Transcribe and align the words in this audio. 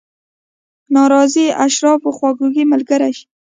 ناراضي 0.95 1.45
اشرافو 1.65 2.09
خواخوږي 2.17 2.63
ملګرې 2.71 3.09
شي. 3.17 3.25